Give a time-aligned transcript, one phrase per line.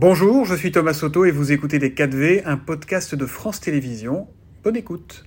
[0.00, 4.28] Bonjour, je suis Thomas Soto et vous écoutez Les 4V, un podcast de France Télévisions.
[4.62, 5.24] Bonne écoute.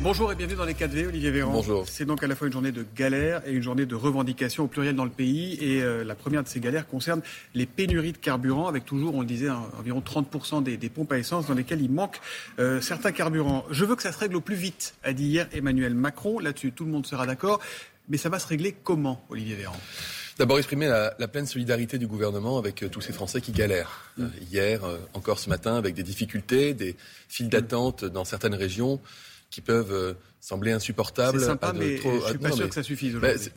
[0.00, 1.52] Bonjour et bienvenue dans les 4V, Olivier Véran.
[1.52, 1.86] Bonjour.
[1.86, 4.68] C'est donc à la fois une journée de galère et une journée de revendication au
[4.68, 5.58] pluriel dans le pays.
[5.60, 7.20] Et euh, la première de ces galères concerne
[7.52, 11.46] les pénuries de carburant, avec toujours, on le disait, environ 30% des, pompes à essence
[11.46, 12.22] dans lesquelles il manque
[12.58, 13.66] euh, certains carburants.
[13.70, 16.38] Je veux que ça se règle au plus vite, a dit hier Emmanuel Macron.
[16.38, 17.60] Là-dessus, tout le monde sera d'accord.
[18.08, 19.76] Mais ça va se régler comment, Olivier Véran?
[20.42, 24.10] D'abord exprimer la, pleine solidarité du gouvernement avec euh, tous ces Français qui galèrent.
[24.16, 24.22] Mm.
[24.24, 26.96] Euh, hier, euh, encore ce matin, avec des difficultés, des
[27.28, 27.50] files mm.
[27.50, 29.00] d'attente dans certaines régions
[29.50, 31.38] qui peuvent sembler insupportables.
[31.38, 32.18] C'est sympa, mais trop...
[32.22, 33.52] je suis pas sûr que ça suffise bah, aujourd'hui.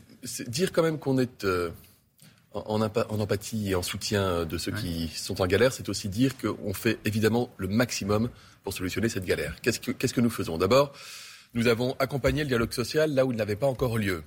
[0.47, 1.47] dire quand même qu'on est
[2.53, 6.75] en, empathie et en soutien de ceux qui sont en galère, c'est aussi dire qu'on
[6.75, 8.29] fait évidemment le maximum
[8.63, 9.55] pour solutionner cette galère.
[9.63, 10.59] Qu'est-ce que, qu'est-ce que nous faisons?
[10.59, 10.93] D'abord,
[11.55, 14.21] nous avons accompagné le dialogue social là où il n'avait pas encore lieu.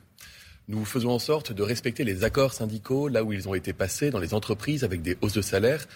[0.68, 4.10] Nous faisons en sorte de respecter les accords syndicaux là où ils ont été passés
[4.10, 5.86] dans les entreprises avec des hausses de salaire.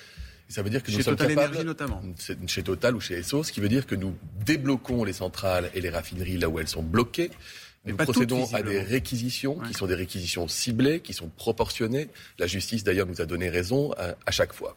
[0.48, 2.02] Et ça veut dire que chez nous sommes Total capables, notamment.
[2.46, 5.82] Chez Total ou chez ESSO, ce qui veut dire que nous débloquons les centrales et
[5.82, 7.30] les raffineries là où elles sont bloquées.
[7.84, 12.08] Nous procédons à des réquisitions qui sont des réquisitions ciblées, qui sont proportionnées.
[12.38, 14.76] La justice, d'ailleurs, nous a donné raison à chaque fois.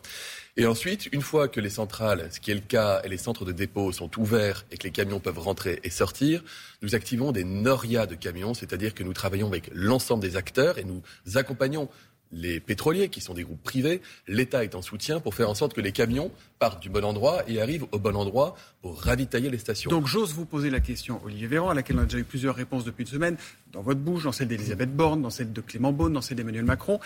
[0.57, 3.43] Et ensuite, une fois que les centrales, ce qui est le cas, et les centres
[3.43, 6.43] de dépôt sont ouverts et que les camions peuvent rentrer et sortir,
[6.81, 10.85] nous activons des norias de camions, c'est-à-dire que nous travaillons avec l'ensemble des acteurs et
[10.85, 11.01] nous
[11.35, 11.89] accompagnons
[12.31, 15.73] les pétroliers, qui sont des groupes privés, l'État est en soutien pour faire en sorte
[15.73, 19.57] que les camions partent du bon endroit et arrivent au bon endroit pour ravitailler les
[19.57, 19.89] stations.
[19.89, 22.55] Donc j'ose vous poser la question, Olivier Véran, à laquelle on a déjà eu plusieurs
[22.55, 23.37] réponses depuis une semaine,
[23.73, 26.65] dans votre bouche, dans celle d'Elisabeth Borne, dans celle de Clément Beaune, dans celle d'Emmanuel
[26.65, 26.99] Macron.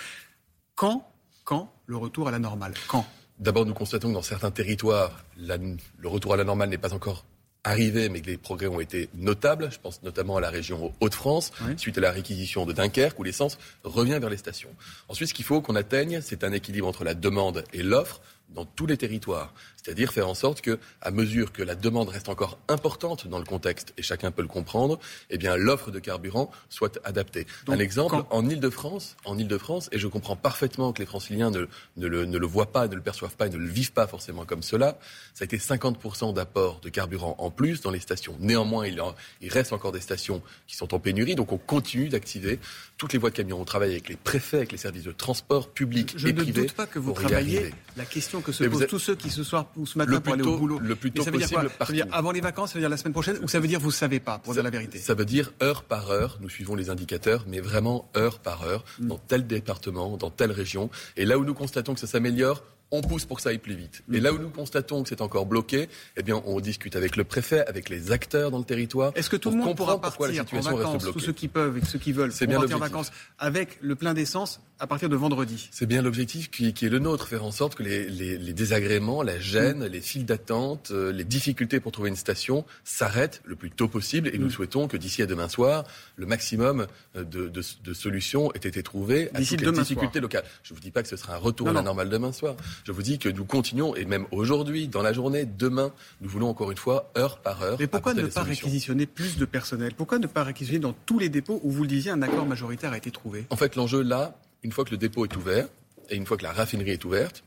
[0.75, 1.11] Quand,
[1.44, 2.73] quand le retour à la normale?
[2.88, 3.06] Quand?
[3.39, 7.25] D'abord, nous constatons que dans certains territoires, le retour à la normale n'est pas encore
[7.63, 9.69] arrivé, mais que les progrès ont été notables.
[9.71, 13.57] Je pense notamment à la région Hauts-de-France, suite à la réquisition de Dunkerque, où l'essence
[13.83, 14.69] revient vers les stations.
[15.07, 18.21] Ensuite, ce qu'il faut qu'on atteigne, c'est un équilibre entre la demande et l'offre
[18.53, 19.53] dans tous les territoires.
[19.75, 23.46] C'est-à-dire faire en sorte que, à mesure que la demande reste encore importante dans le
[23.46, 27.47] contexte, et chacun peut le comprendre, eh bien, l'offre de carburant soit adaptée.
[27.68, 32.25] Un exemple, en Ile-de-France, en Ile-de-France, et je comprends parfaitement que les franciliens ne, le,
[32.25, 35.00] ne, le, voient pas, ne le perçoivent pas, ne le vivent pas forcément comme cela,
[35.34, 38.35] ça a été 50% d'apport de carburant en plus dans les stations.
[38.40, 39.02] Néanmoins, il,
[39.41, 42.59] il reste encore des stations qui sont en pénurie, donc on continue d'activer
[42.97, 43.59] toutes les voies de camions.
[43.62, 46.53] On travaille avec les préfets, avec les services de transport public je et privé.
[46.53, 49.29] Je ne doute pas que vous travaillez la question que se posent tous ceux qui
[49.29, 50.79] ce soir ou ce matin pour aller au boulot.
[50.79, 51.63] Le plus tôt ça veut dire quoi?
[51.63, 53.67] Ça veut dire avant les vacances, ça veut dire la semaine prochaine, ou ça veut
[53.67, 55.00] dire vous savez pas, pour dire la vérité?
[55.00, 56.38] Ça veut dire heure par heure.
[56.41, 59.07] Nous suivons les indicateurs, mais vraiment heure par heure, mm.
[59.07, 60.89] dans tel département, dans telle région.
[61.17, 63.75] Et là où nous constatons que ça s'améliore, on pousse pour que ça aille plus
[63.75, 64.03] vite.
[64.11, 67.23] Et là où nous constatons que c'est encore bloqué, eh bien, on discute avec le
[67.23, 69.11] préfet, avec les acteurs dans le territoire.
[69.16, 71.78] Est-ce que tout le monde pourra partir la situation en vacances, tous ceux qui peuvent
[71.78, 75.09] et ceux qui veulent, c'est bien partir en vacances avec le plein d'essence à partir
[75.09, 79.22] de vendredi C'est bien l'objectif qui, est le nôtre, faire en sorte que les, désagréments,
[79.22, 79.88] la gêne, mm.
[79.88, 84.29] les files d'attente, euh, les difficultés pour trouver une station s'arrêtent le plus tôt possible.
[84.33, 84.51] Et nous mm.
[84.51, 85.83] souhaitons que d'ici à demain soir,
[86.16, 90.45] le maximum euh, de, solutions ait été trouvé à toutes les difficultés locales.
[90.63, 92.55] Je ne vous dis pas que ce sera un retour à la normale demain soir.
[92.85, 95.91] Je vous dis que nous continuons, et même aujourd'hui, dans la journée, demain,
[96.22, 97.78] nous voulons encore une fois, heure par heure.
[97.79, 99.94] Mais pourquoi ne pas réquisitionner plus de personnel?
[99.95, 102.91] Pourquoi ne pas réquisitionner dans tous les dépôts où, vous le disiez, un accord majoritaire
[102.94, 103.45] a été trouvé?
[103.50, 105.67] En fait, l'enjeu là, une fois que le dépôt est ouvert,
[106.09, 107.44] et une fois que la raffinerie est ouverte,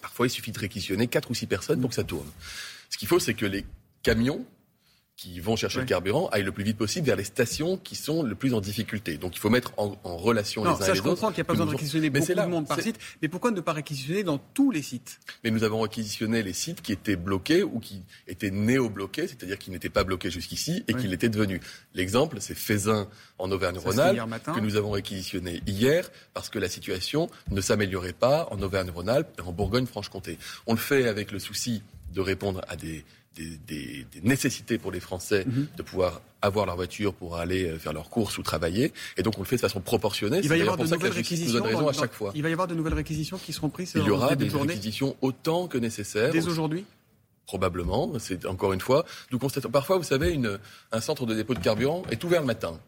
[0.00, 2.28] parfois il suffit de réquisitionner quatre ou six personnes pour que ça tourne.
[2.90, 3.64] Ce qu'il faut, c'est que les
[4.02, 4.44] camions
[5.18, 8.22] qui vont chercher le carburant aillent le plus vite possible vers les stations qui sont
[8.22, 9.18] le plus en difficulté.
[9.18, 10.94] Donc il faut mettre en, relation les uns et les autres.
[10.94, 13.26] Je comprends qu'il n'y a pas besoin de réquisitionner beaucoup de monde par site, mais
[13.26, 15.18] pourquoi ne pas réquisitionner dans tous les sites?
[15.42, 19.72] Mais nous avons réquisitionné les sites qui étaient bloqués ou qui étaient néo-bloqués, c'est-à-dire qui
[19.72, 21.60] n'étaient pas bloqués jusqu'ici et qui l'étaient devenus.
[21.94, 23.08] L'exemple, c'est Fézin
[23.38, 24.22] en Auvergne-Rhône-Alpes
[24.54, 29.42] que nous avons réquisitionné hier parce que la situation ne s'améliorait pas en Auvergne-Rhône-Alpes et
[29.42, 30.38] en Bourgogne-Franche-Comté.
[30.68, 31.82] On le fait avec le souci
[32.14, 33.04] de répondre à des
[33.66, 35.68] des, nécessités pour les Français mhm.
[35.76, 38.92] de pouvoir avoir leur voiture pour aller euh, faire leurs courses ou travailler.
[39.16, 40.40] Et donc on le fait de façon proportionnée.
[40.42, 41.88] Il va y avoir de nouvelles réquisitions.
[41.88, 42.32] à chaque fois.
[42.34, 43.92] Il va y avoir de nouvelles réquisitions qui seront prises.
[43.96, 46.32] Il y aura des réquisitions autant que nécessaire.
[46.32, 46.84] Dès aujourd'hui?
[47.46, 48.12] Probablement.
[48.18, 49.04] C'est encore une fois.
[49.32, 50.58] Nous constatons parfois, vous savez, une,
[50.92, 52.78] un centre de dépôt de carburant est ouvert le matin.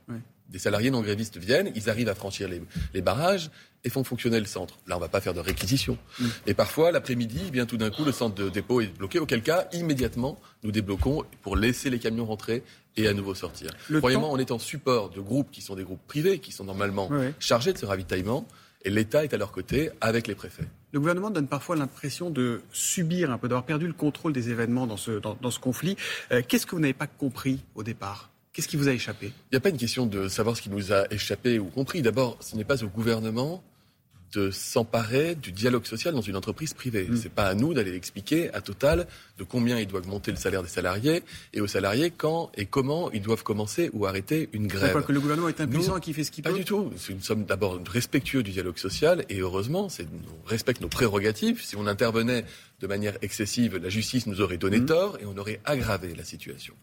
[0.50, 2.49] Des salariés non grévistes viennent, ils arrivent à franchir
[2.93, 3.50] les barrages
[3.85, 4.79] et font fonctionner le centre.
[4.87, 5.97] Là, on ne va pas faire de réquisition.
[6.19, 6.26] Mm.
[6.47, 9.43] Et parfois, l'après-midi, eh bien tout d'un coup, le centre de dépôt est bloqué, auquel
[9.43, 12.62] cas, immédiatement, nous débloquons pour laisser les camions rentrer
[12.97, 13.70] et à nouveau sortir.
[13.99, 17.08] Croyez-moi, on est en support de groupes qui sont des groupes privés, qui sont normalement
[17.38, 18.46] chargés de ce ravitaillement,
[18.85, 20.64] et l'État est à leur côté avec les préfets.
[20.93, 24.87] Le gouvernement donne parfois l'impression de subir un peu, d'avoir perdu le contrôle des événements
[24.87, 25.96] dans ce, dans, ce conflit.
[26.32, 28.31] Euh, qu'est-ce que vous n'avez pas compris au départ?
[28.61, 29.29] Qu'est-ce qui vous a échappé?
[29.29, 32.03] Il n'y a pas une question de savoir ce qui nous a échappé ou compris.
[32.03, 33.65] D'abord, ce n'est pas au gouvernement
[34.35, 37.07] de s'emparer du dialogue social dans une entreprise privée.
[37.07, 37.17] Ce mm.
[37.17, 39.07] C'est pas à nous d'aller expliquer à Total
[39.39, 41.23] de combien il doit augmenter le salaire des salariés
[41.55, 44.93] et aux salariés quand et comment ils doivent commencer ou arrêter une grève.
[44.93, 46.51] Pas que le gouvernement est impuissant et qu'il fait ce qu'il peut.
[46.51, 46.93] Pas du tout.
[47.09, 51.63] Nous sommes d'abord respectueux du dialogue social et heureusement, on respecte nos prérogatives.
[51.65, 52.45] Si on intervenait
[52.81, 54.87] de manière excessive, la justice nous aurait donné mm.
[54.87, 56.75] tort et on aurait aggravé la situation.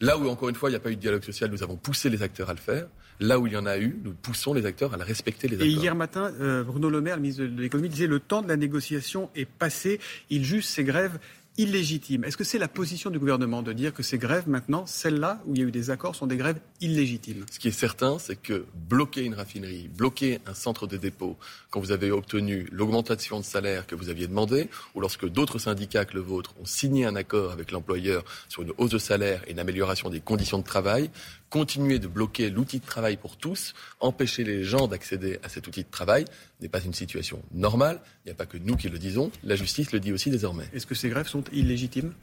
[0.00, 1.76] Là où, encore une fois, il n'y a pas eu de dialogue social, nous avons
[1.76, 2.88] poussé les acteurs à le faire.
[3.20, 5.56] Là où il y en a eu, nous poussons les acteurs à la respecter les
[5.56, 5.66] accords.
[5.66, 8.48] Et hier matin, euh, Bruno Le Maire, le ministre de l'économie, disait le temps de
[8.48, 10.00] la négociation est passé.
[10.28, 11.18] Il juge ces grèves
[11.58, 12.24] illégitimes.
[12.24, 15.54] Est-ce que c'est la position du gouvernement de dire que ces grèves, maintenant, celles-là où
[15.54, 17.44] il y a eu des accords, sont des grèves illégitimes?
[17.50, 21.36] Ce qui est certain, c'est que bloquer une raffinerie, bloquer un centre de dépôt,
[21.70, 26.04] quand vous avez obtenu l'augmentation de salaire que vous aviez demandé, ou lorsque d'autres syndicats
[26.04, 29.52] que le vôtre ont signé un accord avec l'employeur sur une hausse de salaire et
[29.52, 31.10] une amélioration des conditions de travail,
[31.52, 35.84] continuer de bloquer l'outil de travail pour tous, empêcher les gens d'accéder à cet outil
[35.84, 36.24] de travail,
[36.62, 38.00] n'est pas une situation normale.
[38.24, 40.64] Il n'y a pas que nous qui le disons, la justice le dit aussi désormais.
[40.72, 42.14] Est-ce que ces grèves sont illégitimes?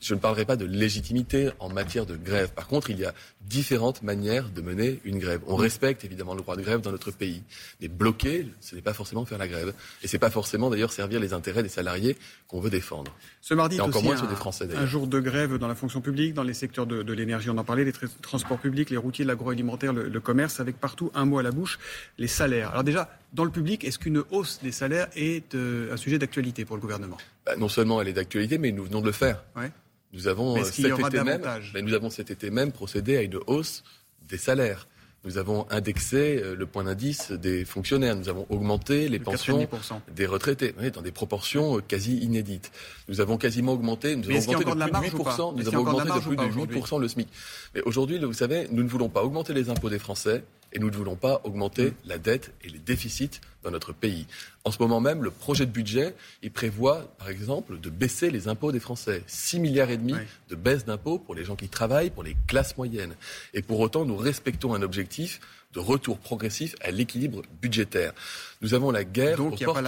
[0.00, 2.52] Je ne parlerai pas de légitimité en matière de grève.
[2.52, 5.40] Par contre, il y a différentes manières de mener une grève.
[5.46, 7.42] On respecte évidemment le droit de grève dans notre pays.
[7.80, 9.72] Mais bloquer, ce n'est pas forcément faire la grève.
[10.02, 12.16] Et ce n'est pas forcément d'ailleurs servir les intérêts des salariés
[12.46, 13.14] qu'on veut défendre.
[13.40, 16.00] Ce mardi, Et encore moins un, des Français Un jour de grève dans la fonction
[16.00, 19.92] publique, dans les secteurs de, l'énergie, on en parlait, les transports publics, les routiers, l'agroalimentaire,
[19.92, 21.78] le, le commerce, avec partout un mot à la bouche,
[22.18, 22.70] les salaires.
[22.70, 26.64] Alors déjà, dans le public, est-ce qu'une hausse des salaires est euh, un sujet d'actualité
[26.64, 27.18] pour le gouvernement?
[27.46, 29.44] Bah, Non seulement elle est d'actualité, mais nous venons de le faire.
[29.56, 29.70] Ouais.
[30.12, 31.42] Nous avons, euh, cet été même,
[31.82, 33.84] nous avons cet été même procédé à une hausse
[34.28, 34.88] des salaires.
[35.24, 38.14] Nous avons indexé euh, le point d'indice des fonctionnaires.
[38.14, 39.68] Nous avons augmenté les pensions
[40.14, 42.70] des retraités dans des proportions euh, quasi inédites.
[43.08, 46.20] Nous avons quasiment augmenté, nous avons augmenté de, plus de 8%, nous avons augmenté de
[46.20, 47.28] plus de 8% le SMIC.
[47.74, 50.44] Mais aujourd'hui, vous savez, nous ne voulons pas augmenter les impôts des Français
[50.76, 54.26] et nous ne voulons pas augmenter la dette et les déficits dans notre pays.
[54.64, 58.46] En ce moment même, le projet de budget, il prévoit, par exemple, de baisser les
[58.46, 59.22] impôts des Français.
[59.26, 60.12] 6 milliards et demi
[60.50, 63.16] de baisse d'impôts pour les gens qui travaillent, pour les classes moyennes.
[63.54, 65.40] Et pour autant, nous respectons un objectif
[65.76, 68.14] de retour progressif à l'équilibre budgétaire.
[68.62, 69.84] Nous avons la guerre, aux, portes,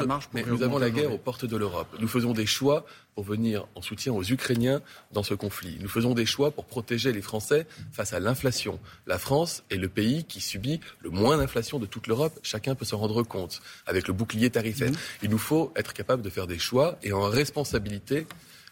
[0.47, 1.89] nous avons la guerre aux portes de l'Europe.
[1.99, 4.83] Nous faisons des choix pour venir en soutien aux Ukrainiens
[5.13, 5.79] dans ce conflit.
[5.81, 8.79] Nous faisons des choix pour protéger les Français face à l'inflation.
[9.07, 12.39] La France est le pays qui subit le moins d'inflation de toute l'Europe.
[12.43, 14.91] Chacun peut s'en rendre compte avec le bouclier tarifaire.
[14.91, 15.23] Mmh.
[15.23, 18.27] Il nous faut être capable de faire des choix et en responsabilité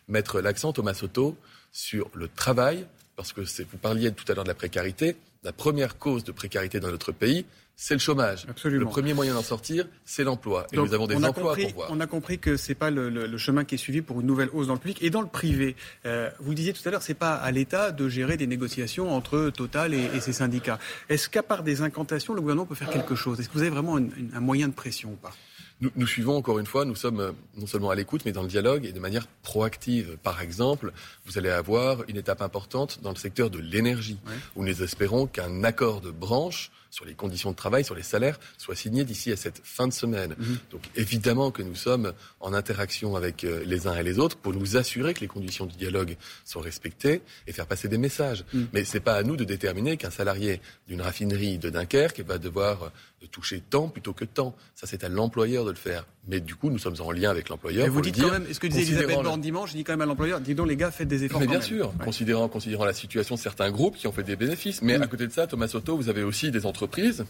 [0.06, 1.34] mettre l'accent, Thomas Soto,
[1.72, 2.86] sur le travail,
[3.16, 5.16] parce que vous parliez tout à l'heure de la précarité
[5.46, 7.46] la première cause de précarité dans notre pays,
[7.76, 8.48] c'est le chômage.
[8.64, 10.66] Le premier moyen d'en sortir, c'est l'emploi.
[10.72, 11.88] Et nous avons des emplois compris, pour voir.
[11.92, 14.48] On a compris que ce n'est pas le, chemin qui est suivi pour une nouvelle
[14.52, 14.98] hausse dans le public.
[15.02, 17.50] Et dans le privé, euh, vous le disiez tout à l'heure, ce n'est pas à
[17.52, 20.80] l'État de gérer des négociations entre Total et, ses syndicats.
[21.08, 23.38] Est-ce qu'à part des incantations, le gouvernement peut faire quelque chose?
[23.38, 25.32] Est-ce que vous avez vraiment un moyen de pression ou pas?
[25.80, 28.42] Nous, nous, suivons encore une fois, nous sommes euh, non seulement à l'écoute, mais dans
[28.42, 30.16] le dialogue et de manière proactive.
[30.22, 30.92] Par exemple,
[31.26, 34.18] vous allez avoir une étape importante dans le secteur de l'énergie,
[34.54, 38.40] où nous espérons qu'un accord de branche sur les conditions de travail, sur les salaires,
[38.56, 40.34] soit signé d'ici à cette fin de semaine.
[40.38, 40.58] Mhm.
[40.70, 44.54] Donc évidemment que nous sommes en interaction avec euh, les uns et les autres pour
[44.54, 48.46] nous assurer que les conditions du dialogue sont respectées et faire passer des messages.
[48.54, 48.68] Mhm.
[48.72, 52.38] Mais ce n'est pas à nous de déterminer qu'un salarié d'une raffinerie de Dunkerque va
[52.38, 54.56] devoir euh, toucher tant plutôt que tant.
[54.74, 56.06] Ça, c'est à l'employeur de le faire.
[56.28, 57.88] Mais du coup, nous sommes en lien avec l'employeur.
[57.88, 60.06] vous dites quand même, est-ce que disait Elisabeth Borne dimanche, je dis quand même à
[60.06, 61.40] l'employeur, dis donc les gars, faites des efforts.
[61.40, 64.82] Mais bien sûr, considérant, considérant la situation de certains groupes qui ont fait des bénéfices.
[64.82, 67.24] Mais à côté de ça, Thomas Soto, vous avez aussi des entreprises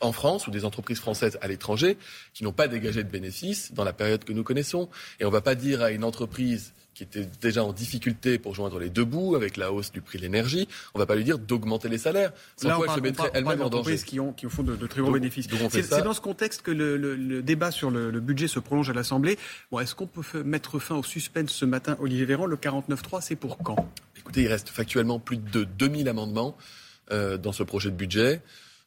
[0.00, 1.96] en France ou des entreprises françaises à l'étranger
[2.34, 4.88] qui n'ont pas dégagé de bénéfices dans la période que nous connaissons.
[5.20, 8.56] Et on ne va pas dire à une entreprise qui était déjà en difficulté pour
[8.56, 11.14] joindre les deux bouts avec la hausse du prix de l'énergie, on ne va pas
[11.14, 12.32] lui dire d'augmenter les salaires.
[12.56, 13.96] Sans quoi elle se mettrait elle-même en danger.
[13.98, 15.46] qui ont, qui font de, très gros bénéfices.
[15.70, 19.38] C'est dans ce contexte que le, débat sur le, budget se prolonge à l'Assemblée.
[19.70, 22.46] Bon, Est-ce qu'on peut mettre fin au suspense ce matin, Olivier Véran?
[22.46, 23.88] Le 49.3, c'est pour quand?
[24.16, 26.56] Écoutez, il reste factuellement plus de 2000 amendements
[27.12, 28.42] euh, dans ce projet de budget.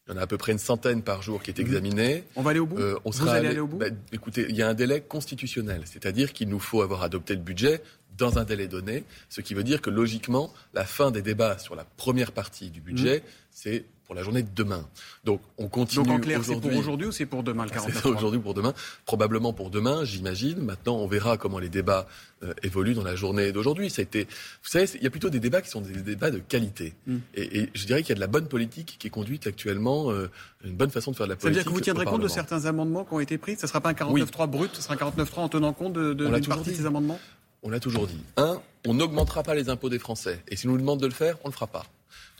[0.07, 2.23] Il y en a à peu près une centaine par jour qui est examinée.
[2.35, 4.55] On va aller au bout euh, on Vous allez aller au bout bah, Écoutez, il
[4.55, 7.81] y a un délai constitutionnel, c'est-à-dire qu'il nous faut avoir adopté le budget
[8.17, 11.75] dans un délai donné, ce qui veut dire que logiquement, la fin des débats sur
[11.75, 13.23] la première partie du budget, mmh.
[13.51, 14.85] c'est pour la journée de demain.
[15.23, 16.05] Donc on continue.
[16.05, 18.53] Donc en clair, c'est pour aujourd'hui ou c'est pour demain le 49 C'est aujourd'hui pour
[18.53, 18.73] demain,
[19.05, 20.59] probablement pour demain, j'imagine.
[20.59, 22.07] Maintenant, on verra comment les débats
[22.43, 23.89] euh, évoluent dans la journée d'aujourd'hui.
[23.89, 26.29] Ça a été, vous savez, il y a plutôt des débats qui sont des débats
[26.29, 26.93] de qualité.
[27.07, 27.17] Mm.
[27.35, 30.29] Et, je dirais qu'il y a de la bonne politique qui est conduite actuellement, euh,
[30.65, 31.45] une bonne façon de faire de la politique.
[31.45, 33.55] Ça veut dire que vous tiendrez compte de certains amendements qui ont été pris?
[33.55, 36.11] Ça ne sera pas un 49.3 brut, ce sera un 49.3 en tenant compte de,
[36.11, 37.17] de d'une partie de ces amendements?
[37.63, 38.19] On l'a toujours dit.
[38.35, 40.43] Un, on n'augmentera pas les impôts des Français.
[40.49, 41.85] Et si nous nous demande de le faire, on ne le fera pas.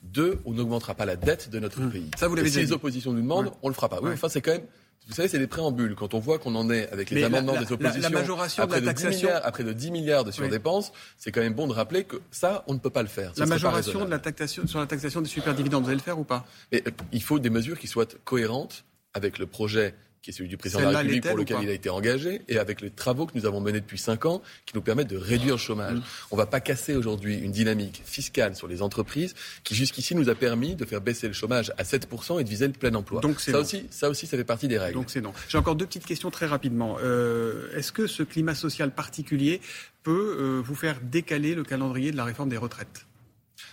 [0.03, 1.91] Deux, on n'augmentera pas la dette de notre mmh.
[1.91, 2.11] pays.
[2.17, 3.99] Ça, vous l'avez Si les oppositions nous demandent, on le fera pas.
[4.01, 4.65] Oui, enfin, c'est quand même
[5.07, 5.95] vous savez, c'est des préambules.
[5.95, 8.85] Quand on voit qu'on en est avec les amendements des oppositions, la, majoration après de
[8.85, 12.03] la taxation, milliards, après de 10 milliards de surdépenses, c'est quand même bon de rappeler
[12.03, 13.33] que ça, on ne peut pas le faire.
[13.35, 16.23] la majoration de la taxation sur la taxation des superdividendes, vous allez le faire ou
[16.23, 16.45] pas?
[16.71, 20.49] Mais, euh, Il faut des mesures qui soient cohérentes avec le projet qui est celui
[20.49, 23.25] du président de la République pour lequel il a été engagé, et avec les travaux
[23.25, 25.95] que nous avons menés depuis cinq ans, qui nous permettent de réduire le chômage.
[25.95, 26.03] Mm.
[26.29, 30.29] On ne va pas casser aujourd'hui une dynamique fiscale sur les entreprises qui jusqu'ici nous
[30.29, 33.21] a permis de faire baisser le chômage à 7% et de viser le plein emploi.
[33.21, 34.93] Donc ça, aussi, ça aussi, ça fait partie des règles.
[34.93, 35.33] Donc c'est non.
[35.49, 36.97] J'ai encore deux petites questions très rapidement.
[37.01, 39.59] Euh, Est-ce que ce climat social particulier
[40.03, 43.07] peut euh, vous faire décaler le calendrier de la réforme des retraites?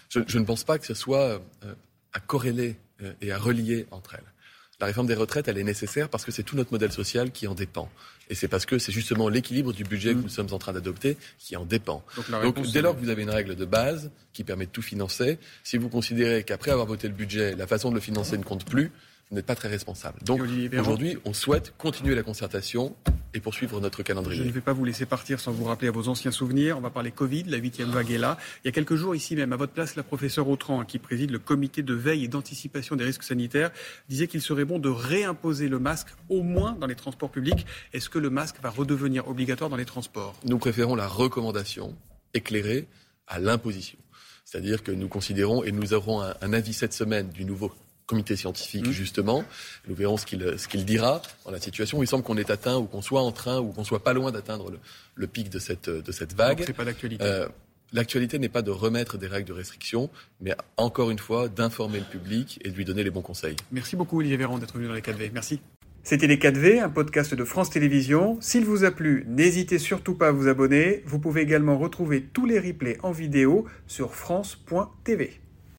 [0.08, 1.74] Je, je, ne pense pas que ce soit euh,
[2.14, 2.76] à corréler
[3.20, 4.32] et à relier entre elles.
[4.80, 7.48] La réforme des retraites, elle est nécessaire parce que c'est tout notre modèle social qui
[7.48, 7.90] en dépend.
[8.30, 10.22] Et c'est parce que c'est justement l'équilibre du budget que mm.
[10.22, 12.04] nous sommes en train d'adopter qui en dépend.
[12.42, 15.38] Donc, dès lors que vous avez une règle de base qui permet de tout financer,
[15.64, 18.64] si vous considérez qu'après avoir voté le budget, la façon de le financer ne compte
[18.64, 18.92] plus,
[19.30, 20.18] vous n'êtes pas très responsable.
[20.24, 22.96] Donc aujourd'hui, on souhaite continuer la concertation
[23.34, 24.42] et poursuivre notre calendrier.
[24.42, 26.78] Je ne vais pas vous laisser partir sans vous rappeler à vos anciens souvenirs.
[26.78, 28.38] On va parler Covid, la huitième vague est là.
[28.64, 31.30] Il y a quelques jours ici même, à votre place, la professeure Autran, qui préside
[31.30, 33.70] le comité de veille et d'anticipation des risques sanitaires,
[34.08, 37.66] disait qu'il serait bon de réimposer le masque au moins dans les transports publics.
[37.92, 40.34] Est-ce que le masque va redevenir obligatoire dans les transports?
[40.44, 41.94] Nous préférons la recommandation
[42.32, 42.88] éclairée
[43.26, 43.98] à l'imposition.
[44.46, 47.70] C'est-à-dire que nous considérons, et nous aurons un, un avis cette semaine du nouveau
[48.08, 48.90] comité scientifique, mmh.
[48.90, 49.44] justement.
[49.86, 52.02] Nous verrons ce qu'il ce qu'il dira dans la situation.
[52.02, 54.32] Il semble qu'on est atteint ou qu'on soit en train ou qu'on soit pas loin
[54.32, 54.80] d'atteindre le,
[55.14, 56.64] le, pic de cette, de cette vague.
[56.66, 57.24] C'est pas d'actualité.
[57.24, 57.46] Euh,
[57.92, 60.10] L'actualité n'est pas de remettre des règles de restriction,
[60.40, 63.56] mais encore une fois d'informer le public et de lui donner les bons conseils.
[63.72, 65.30] Merci beaucoup Olivier Véran d'être venu dans les 4V.
[65.32, 65.60] Merci.
[66.02, 68.38] C'était Les 4V, un podcast de France Télévisions.
[68.40, 71.02] S'il vous a plu, n'hésitez surtout pas à vous abonner.
[71.06, 75.40] Vous pouvez également retrouver tous les replays en vidéo sur France.tv.